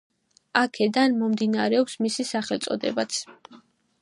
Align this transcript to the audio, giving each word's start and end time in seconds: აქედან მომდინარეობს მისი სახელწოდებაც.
აქედან 0.61 1.13
მომდინარეობს 1.19 1.99
მისი 2.07 2.27
სახელწოდებაც. 2.31 3.23